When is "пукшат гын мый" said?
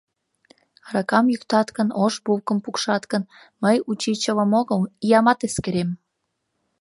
2.63-3.75